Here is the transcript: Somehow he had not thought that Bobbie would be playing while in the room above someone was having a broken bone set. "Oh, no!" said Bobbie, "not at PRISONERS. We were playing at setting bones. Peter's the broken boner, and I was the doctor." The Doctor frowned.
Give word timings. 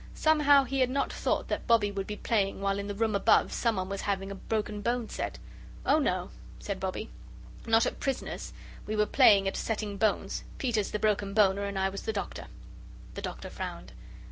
Somehow 0.15 0.63
he 0.63 0.79
had 0.79 0.89
not 0.89 1.13
thought 1.13 1.47
that 1.49 1.67
Bobbie 1.67 1.91
would 1.91 2.07
be 2.07 2.15
playing 2.15 2.59
while 2.59 2.79
in 2.79 2.87
the 2.87 2.95
room 2.95 3.13
above 3.13 3.53
someone 3.53 3.87
was 3.87 4.01
having 4.01 4.31
a 4.31 4.33
broken 4.33 4.81
bone 4.81 5.07
set. 5.09 5.37
"Oh, 5.85 5.99
no!" 5.99 6.31
said 6.57 6.79
Bobbie, 6.79 7.11
"not 7.67 7.85
at 7.85 7.99
PRISONERS. 7.99 8.51
We 8.87 8.95
were 8.95 9.05
playing 9.05 9.47
at 9.47 9.55
setting 9.55 9.97
bones. 9.97 10.43
Peter's 10.57 10.89
the 10.89 10.97
broken 10.97 11.35
boner, 11.35 11.65
and 11.65 11.77
I 11.77 11.89
was 11.89 12.01
the 12.01 12.13
doctor." 12.13 12.47
The 13.13 13.21
Doctor 13.21 13.51
frowned. 13.51 13.91